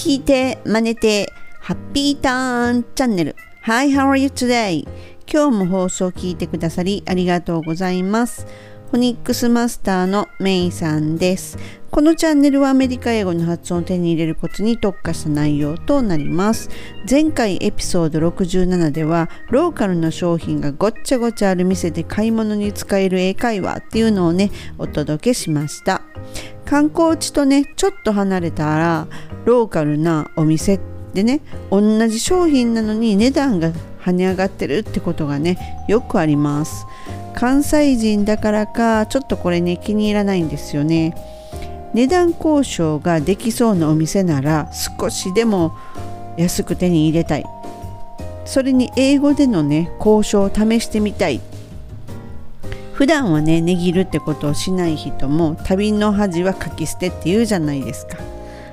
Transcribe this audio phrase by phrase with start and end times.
[0.00, 3.36] 聞いて、真似て、ハッピーターンチャンネル。
[3.64, 4.88] Hi, how are you today?
[5.30, 8.46] 今日も放送を聞いてくださりありがとうございます。
[8.90, 11.58] フォニックスマスターのメイさんです。
[11.90, 16.70] このチャンネルはアメリカ英語の発音を手に入れるコツに特化した内容となります。
[17.08, 26.00] 前回エピソード67ではローカルな商品がごっちゃごちゃある店で買い物に使える英会話っていうのをねお届けしました。
[26.70, 29.08] 観光地とねちょっと離れたら
[29.44, 30.78] ローカルなお店
[31.12, 36.86] でね同じ商品なのに値段が跳ね上がってるってことがねよくあります。
[37.34, 41.16] 関西人だからかちょっとこれね気に入らないんですよね。
[41.92, 45.74] 値段交渉ができそうなお店なら少しでも
[46.36, 47.44] 安く手に入れたい
[48.44, 51.40] それに英語でのね交渉を試してみたい
[53.00, 58.18] 普段はね値切るってことをしない人も旅の恥はかき捨てって言うじゃないですか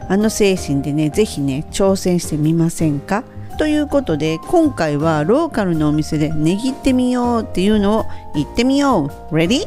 [0.09, 3.23] あの精神でね是非ね挑戦してみませんか？
[3.57, 9.65] ということで今回はローカルのお店で値切ってみようっていうのを言ってみよう Ready?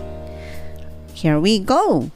[1.15, 2.11] Here we go!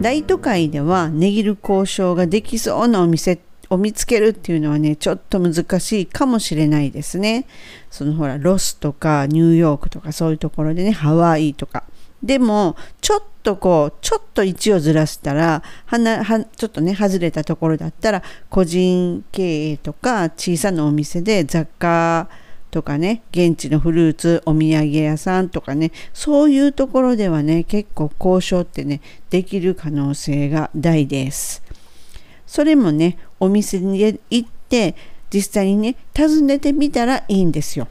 [0.00, 3.38] 大都会では値切る交渉ができそうなお店っ
[3.70, 7.46] を見つけるっていうのはねちょっと難しいかもしれないですね。
[7.90, 11.84] そのほらロスとかニューヨークとかそういうところでねハワイとか。
[12.22, 22.28] でもちょっとこうちょっと位置をずらしたらはなはちょっとね外れたところだったら個人経営とか小さなお店で雑貨
[22.70, 29.00] とかね現地のフルーツお土産屋さんとかねそういうところではね結構交渉ってね
[29.30, 31.62] できる可能性が大です
[32.46, 34.94] それもねお店に行って
[35.30, 37.88] 実際にね訪ねてみたらいいんですよ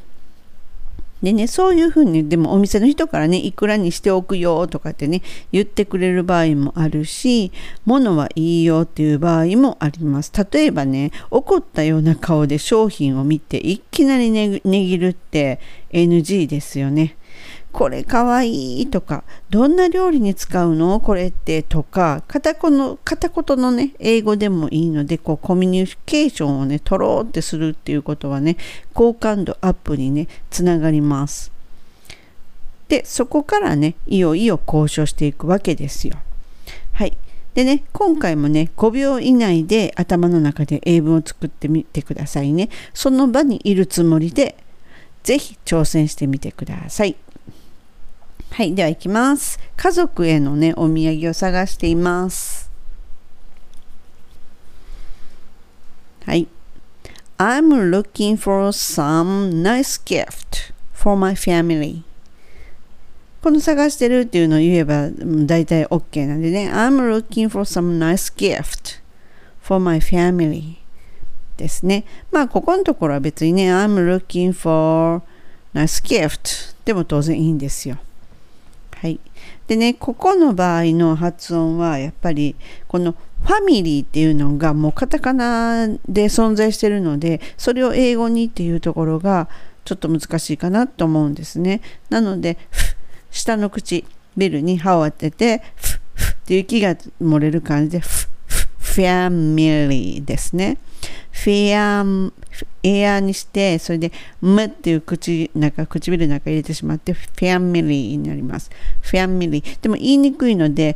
[1.26, 7.52] でね、そういうふうに、でもお店の人からね、いくらにしておくよとかってね、言ってくれる場合もあるし、
[7.84, 10.32] 物はいいよっていう場合もあります。
[10.52, 15.60] 例えばね、怒ったような顔で商品を見て、いきなり値切るって
[15.92, 17.18] NG ですよね。
[17.76, 21.02] これかわいいとか、どんな料理に使うの？
[21.02, 28.56] これってとか、片言の片言のね、英語でもいいので、こうコミュニケーションをね、取ろうってするっていうことはね、
[28.94, 31.52] 好感度アップにね、つながります。
[32.88, 36.16] で、そこからね、いよいよ交渉していくわけですよ。
[36.94, 37.18] はい。
[37.56, 42.70] でね、今回もね、5秒以内で頭の中で英文を作ってみてくださいね。
[42.94, 44.56] その場にいるつもりで、
[45.24, 47.18] ぜひ挑戦してみてください。
[48.56, 49.60] はい、では行きます。
[49.76, 52.72] 家族へのね、お土産を探しています。
[56.26, 56.48] はい。
[57.38, 62.04] I'm looking for some nice gift for my family.
[63.42, 66.72] この探してるっていうのを言えば大体 OK なんでね。
[66.72, 69.02] I'm looking for some nice gift
[69.62, 70.78] for my family
[71.58, 72.06] ですね。
[72.32, 75.22] まあ、ここのところは別にね、I'm looking for
[75.74, 77.98] nice gift でも当然いいんですよ。
[78.96, 79.20] はい。
[79.68, 82.56] でね、ここの場合の発音はやっぱり
[82.88, 83.14] この
[83.44, 89.50] ファミリーっていうのがもうカタカナで存在してるので、それを英語にっていうところが
[89.84, 91.82] ちょっと難しいかなと思うんですね。
[92.10, 92.58] なので、
[93.30, 98.28] 下の口、ベルに歯を当てて、フフっていう息が漏れる感じで、フ
[98.80, 100.78] ファミリーですね。
[101.36, 102.32] フェア、
[102.82, 108.72] エアにして、それで、ムっていう口、なんか唇の中入れてしまって、フェアミリーになります。
[109.02, 109.78] フェアミリー。
[109.82, 110.96] でも言いにくいので、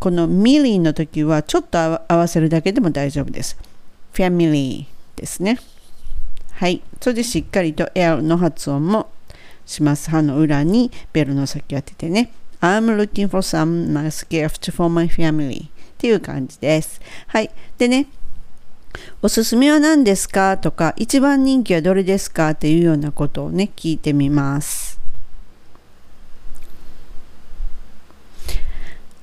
[0.00, 3.58] このミリーの時はちょっと合わせるだけでも大丈夫です。
[4.12, 5.60] フェアミリーですね。
[6.52, 6.82] はい。
[7.00, 9.10] それでしっかりと L の発音も
[9.66, 10.10] します。
[10.10, 12.32] 歯の裏にベルの先を当ててね。
[12.62, 17.00] I'm looking for some nice gift for my family っていう感じです。
[17.26, 17.50] はい。
[17.76, 18.06] でね、
[19.22, 20.58] おすすめは何ですか？
[20.58, 22.50] とか、一番人気はどれですか？
[22.50, 25.00] っていうようなことをね、聞いてみます。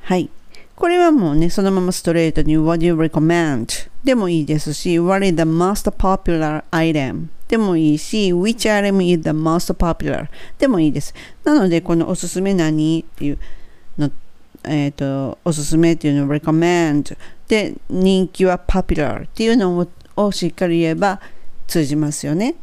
[0.01, 0.29] はい。
[0.75, 3.89] これはもうね、そのままストレートに What do you recommend?
[4.03, 7.27] でもいいですし、What is the most popular item?
[7.47, 10.27] でもいいし、Which item is the most popular?
[10.57, 11.13] でもいいです。
[11.44, 13.06] なので、このおすすめ何？
[13.07, 13.39] っていう
[13.97, 14.09] の、
[14.65, 17.18] えっ、ー、と、おすすめっていうのを recommend
[17.48, 21.21] で人気は popular っていうのをしっかり言えば
[21.68, 22.56] 通じますよね。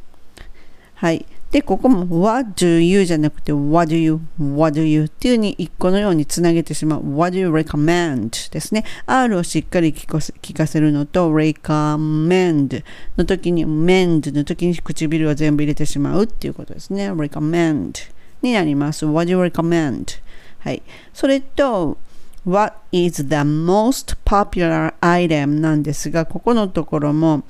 [0.95, 1.27] はい。
[1.51, 8.53] で、ここも What do you じゃなくて What do you, What do you っていうに一個のようにつなげてしまう What do you recommend
[8.53, 8.85] ですね。
[9.07, 12.85] R をしっかり聞かせるのと recommend
[13.17, 17.11] の時に mend の時に唇を全部入れてしまうっていうことですね。
[17.11, 17.95] recommend
[18.43, 19.05] になります。
[19.05, 20.21] What do you recommend?
[20.61, 20.83] はい。
[21.13, 21.99] それと
[22.47, 27.43] What is the most popular item なんですが、ここのところも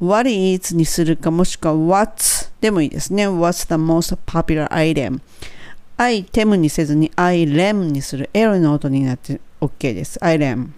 [0.00, 3.26] What is にするかもしくは What's でもいいですね。
[3.26, 5.20] What's the most popular item?
[5.96, 10.22] アイテムにせずにアイレムにする L の音になって OK です。
[10.22, 10.72] アイレム。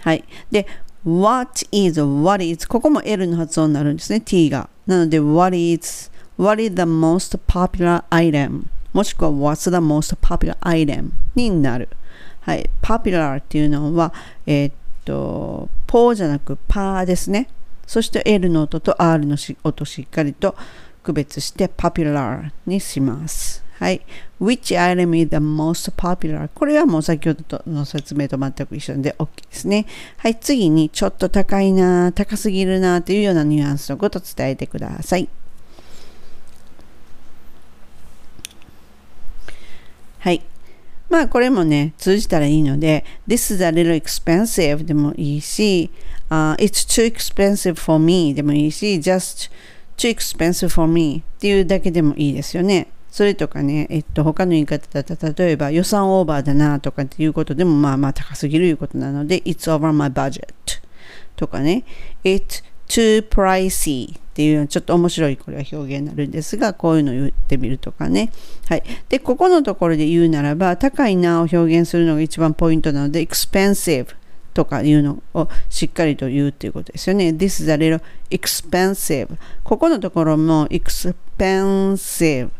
[0.00, 0.24] はい。
[0.50, 0.66] で、
[1.04, 4.20] What is, What is ここも L の発音になるんですね。
[4.20, 4.68] T が。
[4.86, 8.64] なので、What is, What is the most popular item?
[8.92, 11.10] もしくは What's the most popular item?
[11.34, 11.88] になる。
[12.40, 12.68] はい。
[12.82, 14.12] popular っていうのは、
[14.46, 14.72] えー、っ
[15.04, 17.48] と、ポーじゃなくパーですね。
[17.86, 20.54] そして L の音と R の音しっかりと
[21.02, 23.64] 区別して popular にします。
[23.78, 24.02] はい。
[24.40, 26.48] Which item is the most popular?
[26.54, 29.86] これはもう先ほどの説明と全く一緒で OK ですね。
[30.18, 30.36] はい。
[30.36, 35.28] 次にちょっと高いな、高すぎるなというようなニュアンスのことを伝えてください。
[40.20, 40.42] はい。
[41.08, 45.90] まあこれもね、通じたらいいので、This is a little expensive でもいいし、
[46.28, 49.50] uh, It's too expensive for me でもいいし、Just
[49.96, 52.88] too expensive for me っていうだけでもいいですよね。
[53.10, 60.52] それとかね、えっと、他の言い方だったら、例えば予算オーバーだなとかっていうことでも、まあまあ高すぎるいうことなので、It's over my budget
[61.34, 61.84] とかね、
[62.22, 68.32] It's too pricey っていうちょっと面白いこれは表現になるんですが、こういうのを言ってみるとかね。
[68.68, 68.82] はい。
[69.08, 74.08] で、ここのところで言うならば、高いなを表現するのが一番ポイントなので、expensive
[74.52, 77.28] とかいうのをしっかりと言うっていうことですよね。
[77.28, 79.28] This is a little expensive.
[79.62, 82.50] ここのところも expensive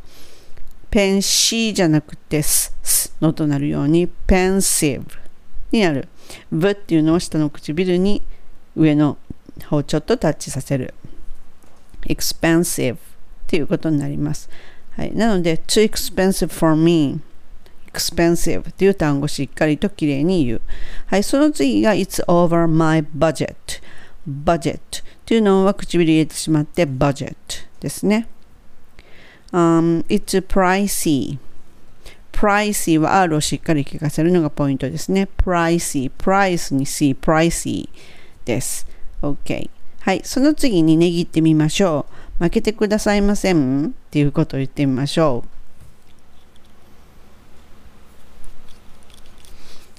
[0.91, 5.05] ペンシーじゃなくてス、スのとなるように、ペンシブ
[5.71, 6.09] になる。
[6.51, 8.23] ブっていうのを下の唇に
[8.77, 9.17] 上の
[9.71, 10.95] をちょっとタッチさせる。
[12.07, 12.99] expensive っ
[13.47, 14.49] ていうことになります。
[14.97, 17.21] はい、なので、too expensive for me
[17.93, 20.61] expensive っていう単語をしっかりときれいに言う。
[21.07, 23.55] はい、その次が it's over my budget
[24.29, 24.81] budget っ
[25.25, 27.35] ていうのは唇入れてしまって budget
[27.81, 28.29] ですね。
[29.53, 31.39] Um, it's pricey.
[32.33, 35.29] pricey は R をしっかり聞かせるのがポイントですね。
[35.39, 37.89] pricey, price に C, pricey
[38.45, 38.87] です。
[39.23, 39.71] OK。
[40.01, 40.23] はい。
[40.25, 42.07] その次に値切ってみましょ
[42.41, 42.45] う。
[42.45, 45.49] 負けてくださいませんっていうことを言ってみましょう。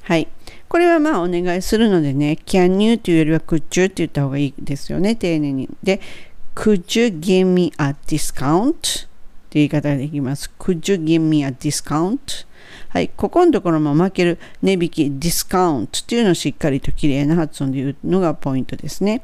[0.03, 0.27] はい。
[0.67, 5.15] これはまあお願いするのでね、can you というよりは could you って言った方がいいですよね。
[5.15, 5.69] 丁寧に。
[5.83, 6.01] で、
[6.55, 9.07] could you give me a discount?
[9.49, 10.49] という言い方ができます。
[10.57, 12.45] Could you give me a discount?
[12.89, 19.23] はい、ここのところも負ける値引き、ディスカウントっていうのをしっかりときれいな発音で言うのがポイントですね。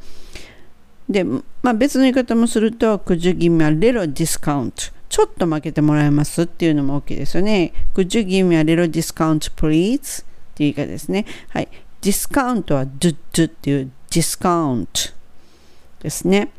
[1.10, 4.92] で、まあ、別の言い方もすると、Could you give me a little discount?
[5.10, 7.74] ちょっと負けてもらえますっていうのも OK ですよね。
[7.94, 10.24] Could you give me a little discount please?
[10.24, 10.26] っ
[10.56, 11.26] ていう言い方ですね。
[11.50, 11.70] はい。
[12.02, 15.02] ディスカウントは do do っていうディスカウント
[16.02, 16.52] ですね。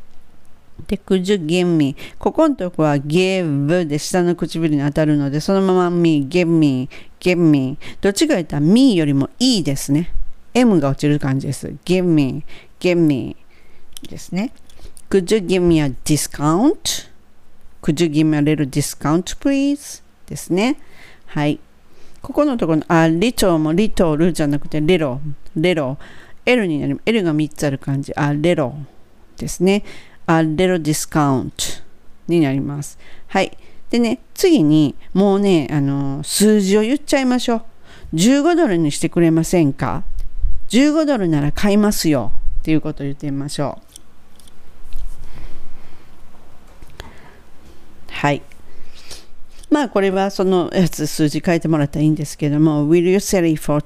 [0.89, 6.89] で、could you give me ここのとこは give で下の唇に当たるので、そのまま me, give me,
[7.19, 10.11] give me どっちか言ったら me よりも e ですね。
[10.55, 11.75] m が落ちる感じです。
[11.85, 12.43] give me,
[12.79, 13.37] give me
[14.09, 14.51] ですね。
[15.11, 17.07] could you give me a discount?
[17.83, 20.01] could you give me a little discount please?
[20.25, 20.77] ですね。
[21.27, 21.59] はい。
[22.21, 25.21] ここのところの、あ、リトもリトルじゃなくて、レロ、
[25.55, 25.97] レロ。
[26.45, 28.11] L になります、L が3つある感じ。
[28.15, 28.75] あ、レロ
[29.37, 29.83] ですね。
[30.29, 31.81] A little discount
[32.27, 32.99] になります。
[33.27, 33.57] はい。
[33.89, 37.63] でね、次にもうね、あの、数字を言っちゃいましょう。
[38.13, 40.03] 15ドルにしてくれませんか
[40.69, 42.31] ?15 ドルなら買いますよ。
[42.59, 43.85] っていうことを言ってみましょう。
[48.11, 48.43] はい。
[49.71, 53.83] まあこれはそのやつ数字書いてもらったらいいんですけども Will you sell it for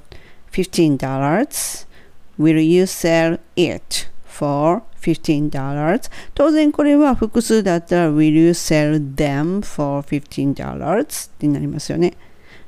[0.51, 4.12] $15?Will you sell it?
[4.37, 6.11] For $15.
[6.33, 11.01] 当然これは複数だったら Will you sell them for $15?
[11.01, 12.13] ってなりますよね。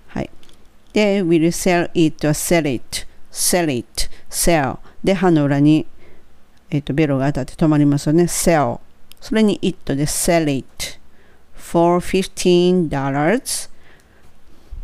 [0.08, 0.30] はい。
[0.94, 3.06] で、Will you sell it or sell it?
[3.36, 5.86] sell it, sell で歯の裏に、
[6.70, 8.24] えー、とベロが当たって止まりますよね。
[8.24, 8.80] sell
[9.20, 11.00] それに it で sell it
[11.54, 13.70] for $15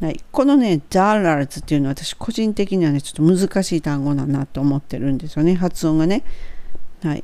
[0.02, 5.54] はい、このね、dollars っていうのは私個人的にはね、ちょっと難しい単語だなと思ってるんですよね。
[5.54, 6.24] 発音がね。
[7.04, 7.24] はい。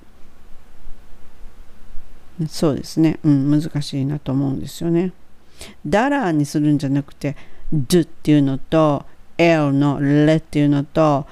[2.47, 3.19] そうですね。
[3.23, 5.11] うん、難しいなと思うんですよね。
[5.85, 7.35] ダラーにするんじゃなくて、
[7.73, 9.05] ドゥっていうのと、
[9.37, 11.25] L のレっていうのと、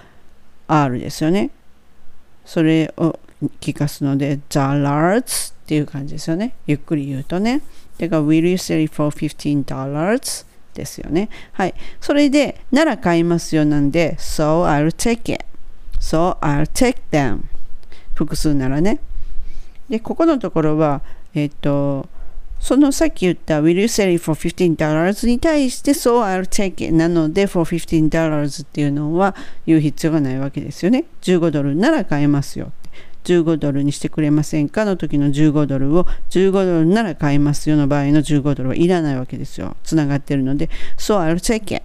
[0.67, 1.51] R ですよね。
[2.43, 3.19] それを
[3.59, 6.55] 聞かすので、dollars っていう感じですよね。
[6.67, 7.61] ゆっくり言うとね。
[7.97, 10.45] だか、will you sell it for $15?
[10.75, 11.29] ですよね。
[11.53, 11.73] はい。
[12.01, 15.45] それで、なら買いますよなんで、So I'll take it.
[15.99, 17.43] So I'll take them.
[18.15, 18.99] 複数ならね。
[19.89, 21.01] で、ここのところは、
[21.35, 22.09] えっ、と、
[22.59, 29.35] そのさっき言った Will you sell it for $15 に対して So I'll take it なので for $15 っていうのは
[29.67, 31.05] 言う必要がないわけですよね。
[31.21, 32.71] 15ドルなら買えますよ。
[33.25, 39.75] 15ドルにしてくれませんかの時の15ドルを15ドルなら買いますよの場合の15ドルはいらないわけですよ。
[39.83, 41.83] つながってるので So I'll take it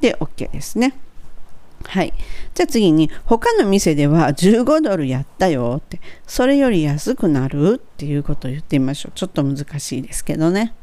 [0.00, 0.94] で OK ですね。
[1.88, 2.12] はい。
[2.54, 9.12] じゃあ次に、他の店では15ドルやったよって、それより安くなるっていうことを言ってみましょう。
[9.14, 10.74] ちょっと難しいですけどね。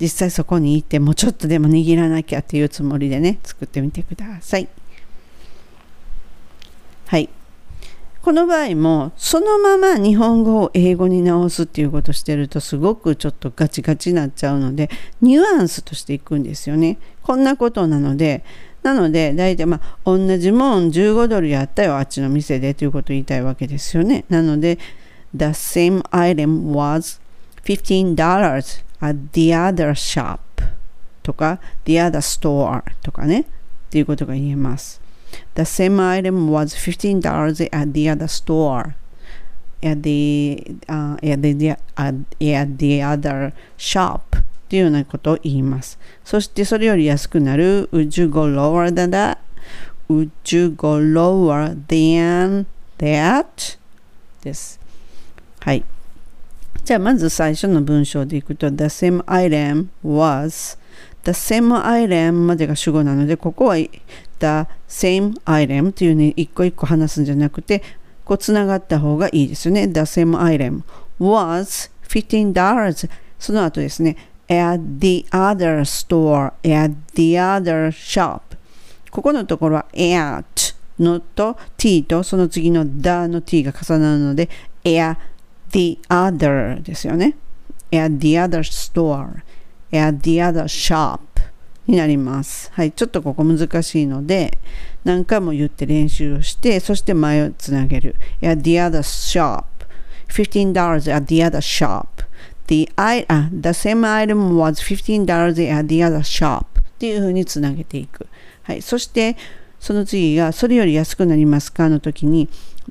[0.00, 4.68] 実際そこに行ってもうちょっとでも握らなきゃっていうつもりでね、作ってみてください。
[7.06, 7.28] はい。
[8.22, 16.98] この場合もそのまま日本語を英語に直すっていうことをしてるとすごくちょっとガチガチになっちゃうのでニュアンスとしていくんですよね。
[17.22, 18.44] こんなことなので
[18.82, 24.24] なので、大体まあ、同じもん15ドルやったよ、あっちの店でということを言いたいわけですよね。
[24.28, 24.78] なので、
[25.34, 27.20] The same item was
[27.64, 30.38] $15 at the other shop
[31.22, 33.44] とか the other store とかね、っ
[33.90, 35.00] ていうことが言えます。
[35.54, 38.94] The same item was $15 at the other store
[39.82, 44.41] at the,、uh, at the, at, at the other shop
[44.72, 45.98] っていうようなことを言います。
[46.24, 49.36] そしてそれより安くなる Would you go lower than that?
[50.08, 52.64] Would you go lower than
[52.96, 53.78] that?
[54.42, 54.80] です。
[55.60, 55.84] はい。
[56.82, 60.78] じゃあまず最初の文章でいくと The same item was
[61.24, 63.90] The same item までが主語なのでここは The
[64.88, 67.82] same item っていうね一個一個話すんじゃなくて
[68.24, 70.80] こうつながった方がいいですよね The same item
[71.20, 74.16] was $15 その後ですね
[74.48, 78.40] at the other store, at the other shop
[79.10, 84.48] ここのところは at のと t とその次の the の t が重なるので
[84.84, 85.18] at
[85.70, 87.36] the other ですよね
[87.90, 89.42] at the other store
[89.92, 91.20] at the other shop
[91.86, 92.70] になります。
[92.72, 94.58] はい、ちょっとここ難しいので
[95.04, 99.64] 何回も言って練習をしてそして前をつなげる at the other shop
[100.28, 102.06] $15 at the other shop
[102.66, 105.26] the, I, uh, the same item was $15
[105.68, 108.26] at the other shop っていうふうにつなげていく。
[108.62, 108.82] はい。
[108.82, 109.36] そして、
[109.80, 112.48] その次が、それより安くなりますかの時に、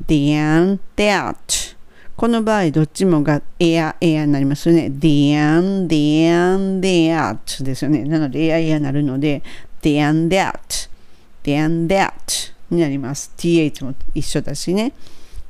[0.07, 1.75] the and that
[2.21, 4.91] この場合、どっちもが air, air になりますよね。
[4.91, 8.03] the and, the and that ですよね。
[8.03, 9.41] なので、air, air になるので、
[9.81, 10.89] the and that,
[11.43, 12.11] the and that
[12.69, 13.31] になります。
[13.37, 14.93] th も一緒だしね。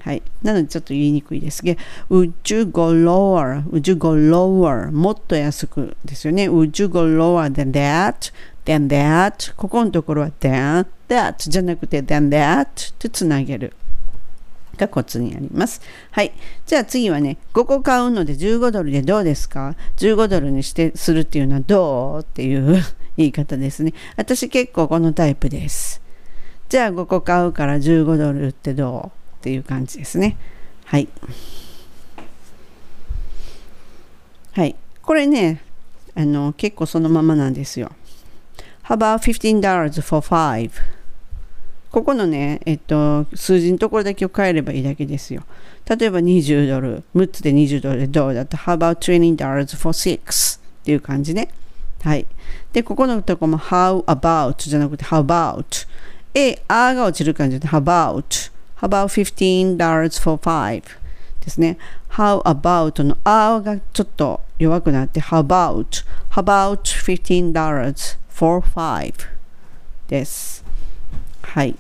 [0.04, 0.24] はい。
[0.42, 3.64] なのでちょっと言いにくいですけど、would you go lower?
[3.70, 4.92] would you go lower?
[4.92, 6.50] もっと安くですよね。
[6.50, 8.34] would you go lower than that?
[8.66, 9.54] than that?
[9.56, 13.74] ここのところは than that じゃなくて than that とつなげる。
[14.78, 15.82] がコツになります。
[16.12, 16.34] はい。
[16.66, 22.20] じゃあ次はね、5個買うので15ドルでどうですか ?15 ドルにしてするっていうのはどう？
[22.22, 22.82] っていう
[23.18, 23.94] 言い方ですね。
[24.18, 26.02] 私結構このタイプです。
[26.70, 29.21] じゃあ5個買うから15ドルってどう？
[29.42, 30.38] っていう感じですね。
[30.86, 31.10] はい。
[34.52, 34.76] はい。
[35.02, 35.64] これね、
[36.14, 37.92] あの、結構そのままなんですよ。
[38.84, 40.70] How about $15 for five?
[41.90, 45.44] ここのね、えっと、数字のところだけを変えればいいだけですよ。
[45.90, 50.60] 例えば20ドル、6つで20ドルでどうだと、How about $20 for six?
[50.60, 51.50] っていう感じね。
[52.04, 52.28] はい。
[52.74, 55.88] で、ここのとこも How about じゃなくて How about?
[56.36, 58.51] え、あが落ちる感じで How about?
[58.82, 60.84] How about $15 for five?
[61.42, 61.78] ですね。
[62.10, 66.04] How about の R がちょっと弱くなって How about?
[66.32, 69.14] How about $15 for five?
[70.08, 70.66] です。
[71.44, 71.76] はい。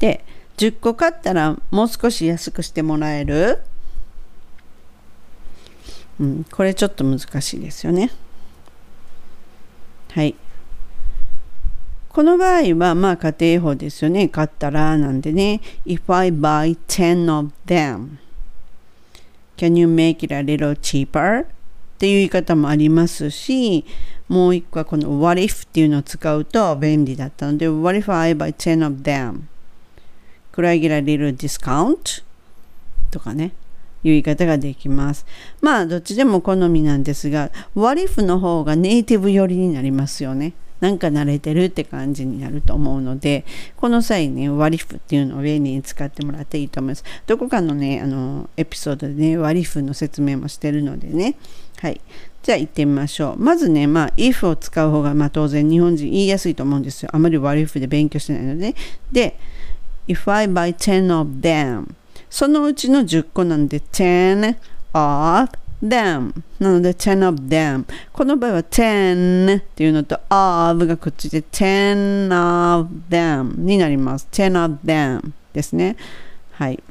[0.00, 0.24] で、
[0.56, 3.62] 10個買ったらもう少し安くしてもらえる？
[6.18, 8.10] うん、これちょっと難しいですよね。
[10.12, 10.34] はい。
[12.12, 14.28] この場合は、まあ家庭法ですよね。
[14.28, 15.60] 買ったらなんでね。
[15.86, 18.16] If I buy 10 of them,
[19.56, 21.44] can you make it a little cheaper?
[21.44, 21.46] っ
[21.98, 23.84] ていう言い方もありますし、
[24.28, 29.42] もう一個はこの What if っていうのを使うと便利だったので、What if I buy 10 of them?
[30.52, 32.24] Could I get a little discount?
[33.12, 33.52] とかね。
[34.02, 35.26] いう言い方ができます。
[35.60, 40.54] まあ、どっちでも好みなんですが、What if の方がネイティブ寄りになりますよね。
[40.80, 43.44] なんか慣れてるって感じになると思うので、
[43.76, 47.04] この際ね、割り符っていうのを便利に使ってもらっていいと思います。
[47.26, 51.36] どこかのね、あの、エピソードでね、割り符の説明もしてるのでね。
[51.80, 52.00] はい。
[52.42, 53.42] じゃあ行ってみましょう。
[53.42, 57.10] まずね、まあ、if を使う方が、まあ当然日本人言いやすいと思うんですよ。
[57.12, 58.74] あまり what if で勉強してないので、ね。
[59.12, 59.36] で、
[60.10, 61.94] if I buy 10 of them
[62.28, 64.56] そのうちの10個なんで10
[64.92, 75.96] of them なので10 of them この場合は10っていうのと of がくっついて10 of them になります10 of them ですね
[76.52, 76.82] はい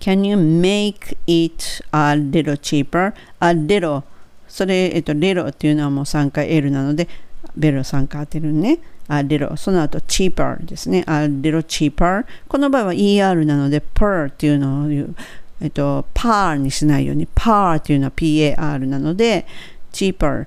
[0.00, 3.14] Can you make it a little cheaper?
[3.40, 4.02] a little
[4.48, 7.08] それ、えっと、little っていうのはもう3回 L なので
[7.56, 15.14] ベル3回当てるね a little その後 cheaper ですね a little cheaper この場合は ER なので per っていうのを言う
[15.60, 19.46] えっと、par にしないように par っていうのは par なので
[19.92, 20.46] cheaper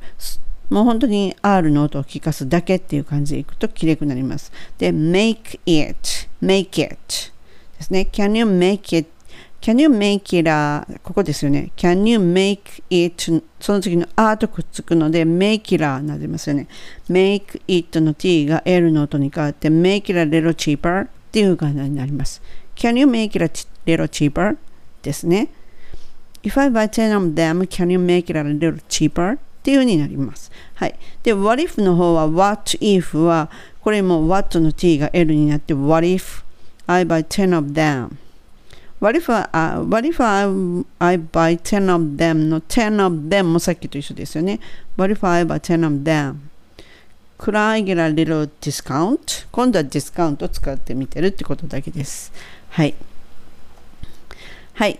[0.69, 4.51] もう本当に R の音を聞かすだけっていう感じでいくときれくなります。
[4.77, 5.97] で、make it,
[6.41, 6.97] make it
[7.77, 8.07] ですね。
[8.11, 9.09] Can you make it
[9.61, 11.71] Can you make it a ここですよね。
[11.75, 16.67] Can you make it その次の a とくっつくので make it a なりますよね。
[17.09, 22.41] make it の t が L の音に変わって make it a little cheaper っていう感じになります。
[22.75, 23.49] Can you make it a
[23.85, 24.57] little cheaper?
[25.01, 25.49] ですね。
[26.43, 29.35] If I buy 10 of them, can you make it a little cheaper?
[29.35, 30.51] っていう風になります。
[30.75, 30.95] はい。
[31.23, 33.49] で、what if の方は what if は
[33.81, 36.43] これも what の t が L になって what if
[36.87, 38.17] I buy 10 of them
[38.99, 40.43] What if, I, uh, what if I,
[40.99, 44.59] I buy 10 of them の10 of them もさっきと一緒ですよね。
[44.97, 46.35] What if I buy 10 of them?
[47.37, 49.47] Could I get a little discount?
[49.51, 52.33] 今度はディスカウントを使ってみてるってことだけです。
[52.71, 52.93] はい。
[54.79, 54.98] はい。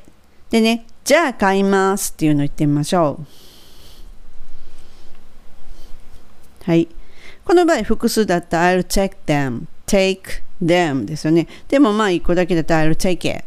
[0.50, 3.26] でね、じゃあ買いますっていうのを言ってみましょう。
[6.66, 6.90] はい。
[7.46, 11.48] この場合、複数だったら I'll take them, take them ですよね。
[11.70, 13.46] でもまあ1個だけだったら I'll take it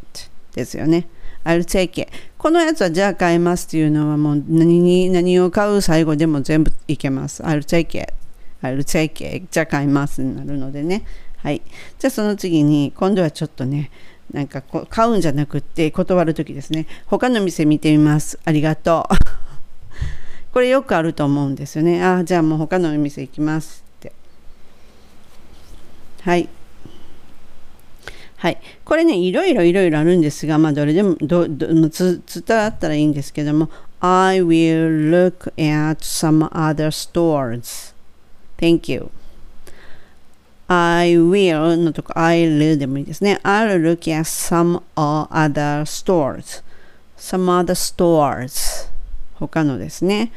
[0.54, 1.06] ですよね。
[1.44, 7.42] I'll take it このやつはじゃあ買いますっていうのはもう何に何を買う最後でも全部いけます。
[7.42, 8.14] I'll take it
[8.62, 11.04] I'll take it じゃあ買いますになるのでね。
[11.36, 11.60] はい。
[11.98, 13.90] じゃあその次に今度はちょっとね
[14.32, 16.86] なんかこう買うんじゃなくって断る時ですね。
[17.06, 18.38] 他の店見てみます。
[18.44, 19.14] ありがとう。
[20.52, 22.02] これよくあると思うんですよね。
[22.02, 24.12] ああ、じゃあもう他のお店行きますって。
[26.22, 26.48] はい。
[28.36, 28.58] はい。
[28.84, 37.94] これね、いろいろいろいろあるんですが、まあ、どれでも、ど、ど、つ、伝わったらいいんですけども、I will look at some other stores.
[38.58, 39.10] Thank you.
[40.72, 43.40] I will のとこ I'll でもいいですね。
[43.42, 46.62] I'll look at some other stores.
[47.18, 48.88] some other stores.
[49.34, 50.32] 他のですね。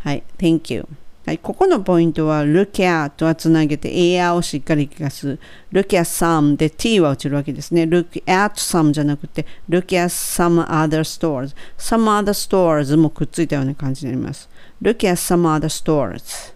[0.00, 0.22] はい。
[0.38, 0.86] Thank you.
[1.26, 5.38] はい、ここのポイントは look at はつなげて air をしっかり聞かす。
[5.72, 7.84] look at some で t は落ちるわけですね。
[7.84, 11.54] look at some じゃなくて look at some other stores。
[11.78, 14.48] some other stores もくっついたような感じになります。
[14.82, 16.52] look at some other stores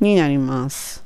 [0.00, 1.03] になります。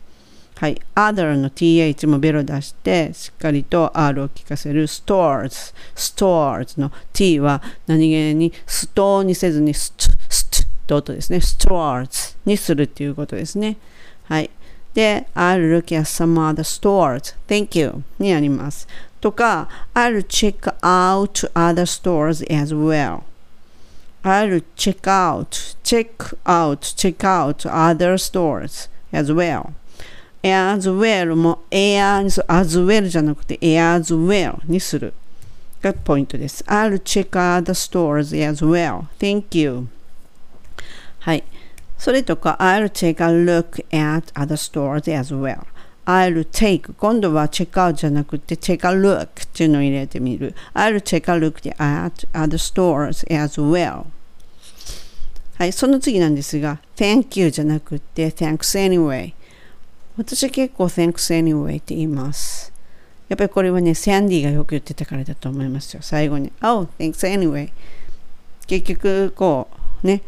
[0.58, 0.82] はい。
[0.96, 5.72] other の th もベロ出して、しっかりと r を聞かせる stores。
[5.94, 11.36] stores の t は何気にストーにせずにスト、ストって音ですね。
[11.38, 13.76] stores にするっていうことですね。
[14.24, 14.50] はい。
[14.94, 17.36] で、I'll look at some other stores.
[17.46, 18.88] Thank you になります。
[19.20, 23.20] とか、I'll check out other stores as well.
[24.24, 29.70] I'll check out, check out, check out other stores as well.
[30.42, 35.12] As well も air にする as well じゃなくて as well にする
[35.82, 36.64] がポイントです。
[36.64, 39.04] I'll check other stores as well.
[39.18, 39.88] Thank you.
[41.20, 41.44] はい。
[41.96, 45.66] それとか、I'll take a look at other stores as well.
[46.04, 50.54] I'll take 今度はチェックアウトじゃなくて take a look っていうのを入れてみる。
[50.74, 54.06] I'll take a look at other stores as well.
[55.56, 59.34] はい、その次なんですが、thank you じゃなくて thanks anyway。
[60.18, 62.72] 私結構 thanks anyway って言います。
[63.28, 66.00] やっぱりこれはね、サンディがよく言ってたからだと思いますよ。
[66.02, 67.70] 最後に、oh, thanks anyway。
[68.66, 69.68] 結局、こ
[70.02, 70.22] う、ね、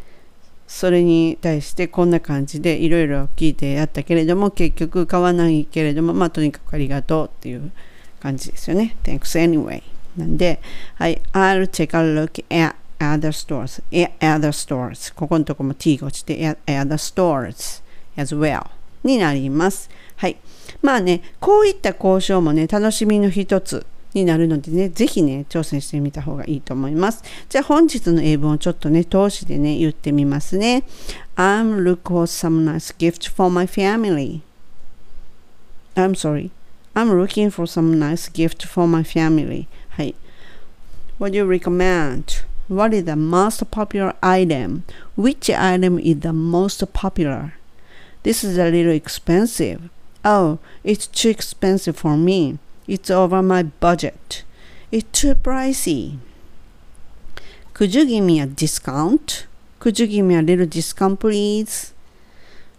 [0.69, 7.73] それに対してこんな感じでいろいろ聞いてやったけれども結局買わないけれどもまあとにかくありがとうっていう
[8.21, 8.97] 感じですよね。
[9.03, 9.83] Thanks anyway.
[10.17, 10.61] なんで、
[10.95, 15.13] はい、I'll take a look at other stores, at other stores.
[15.13, 17.83] ここのとこも t が落ちて at other stores
[18.17, 18.71] as well
[19.05, 19.91] になります。
[20.17, 20.37] はい。
[20.83, 27.23] まあね、こういった交渉もね、楽しみの一つになるのでね、ぜひね、挑戦してみた方がいいと思います。
[27.49, 30.85] じゃあ本日の英文をちょっとね、通しでね、言ってみますね。
[31.37, 34.41] I'm looking for some nice gift for my family.
[35.95, 36.51] I'm sorry.
[36.95, 39.67] I'm looking for some nice gift for my family.
[39.91, 40.15] はい。
[41.19, 42.45] What do you recommend?
[42.69, 44.83] What is the most popular item?
[45.17, 47.60] Which item is the most popular?
[48.24, 49.90] This is a little expensive.
[50.24, 52.58] Oh, it's too expensive for me.
[52.88, 54.44] It's over my budget.
[54.92, 56.18] It's too pricey.
[57.74, 59.46] Could you give me a discount?
[59.80, 61.94] Could you give me a little discount, please?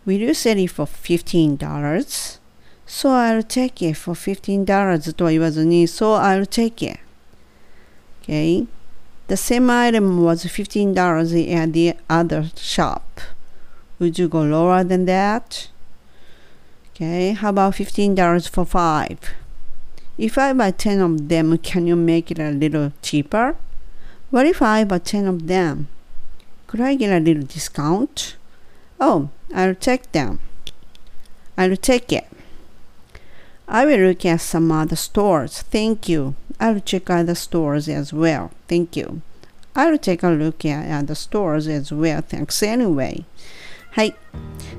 [0.04, 2.38] Will you sell it for $15?
[2.86, 7.00] So I'll take it for $15とは言わずに So I'll take it.
[8.22, 8.66] Okay.
[9.28, 10.94] The same item was $15
[11.52, 13.02] at the other shop.
[14.01, 15.69] Would you go lower than that?
[16.89, 19.19] Okay, how about $15 for 5?
[20.17, 23.55] If I buy 10 of them, can you make it a little cheaper?
[24.31, 25.87] What if I buy 10 of them?
[26.65, 28.37] Could I get a little discount?
[28.99, 30.39] Oh, I'll take them.
[31.55, 32.27] I'll take it.
[33.67, 35.61] I will look at some other stores.
[35.61, 36.33] Thank you.
[36.59, 38.49] I'll check other stores as well.
[38.67, 39.21] Thank you.
[39.75, 42.21] I'll take a look at other stores as well.
[42.21, 43.25] Thanks anyway.
[43.91, 44.15] はい。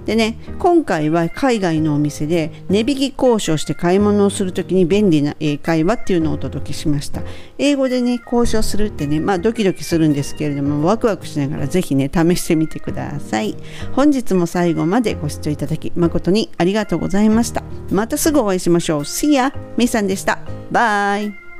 [0.04, 7.22] でね、今回は海外のお店で値引き交渉して買い物をするときに便利な英会話っていうのをお届けしました。
[7.58, 13.56] 英語でね、交渉するってね、まあドキドキするんですけれども、ワクワクしながらぜひね、試してみてください。
[13.92, 17.62] 本日も最後までご視聴いただき誠にありがとうございました。
[17.90, 19.00] またすぐお会いしましょう。
[19.02, 19.52] See ya!
[19.76, 20.40] みさんでした。
[20.72, 21.51] バイ